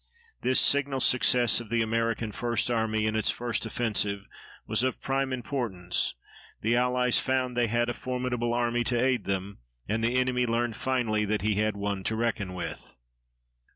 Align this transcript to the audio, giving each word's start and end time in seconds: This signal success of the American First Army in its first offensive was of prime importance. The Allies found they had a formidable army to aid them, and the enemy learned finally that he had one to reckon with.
This 0.41 0.59
signal 0.59 0.99
success 0.99 1.59
of 1.59 1.69
the 1.69 1.83
American 1.83 2.31
First 2.31 2.71
Army 2.71 3.05
in 3.05 3.15
its 3.15 3.29
first 3.29 3.67
offensive 3.67 4.25
was 4.65 4.81
of 4.81 4.99
prime 4.99 5.31
importance. 5.31 6.15
The 6.61 6.75
Allies 6.75 7.19
found 7.19 7.55
they 7.55 7.67
had 7.67 7.87
a 7.87 7.93
formidable 7.93 8.51
army 8.51 8.83
to 8.85 8.99
aid 8.99 9.25
them, 9.25 9.59
and 9.87 10.03
the 10.03 10.15
enemy 10.15 10.47
learned 10.47 10.75
finally 10.75 11.23
that 11.25 11.43
he 11.43 11.53
had 11.53 11.77
one 11.77 12.03
to 12.05 12.15
reckon 12.15 12.55
with. 12.55 12.95